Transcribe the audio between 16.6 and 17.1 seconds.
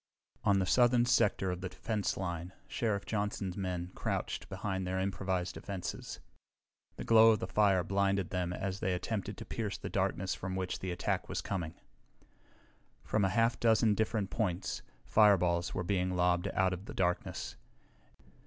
of the